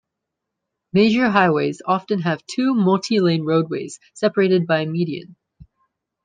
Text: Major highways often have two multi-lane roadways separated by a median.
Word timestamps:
Major 0.93 1.29
highways 1.29 1.83
often 1.85 2.21
have 2.21 2.43
two 2.47 2.73
multi-lane 2.73 3.45
roadways 3.45 3.99
separated 4.15 4.65
by 4.65 4.79
a 4.81 4.85
median. 4.87 5.35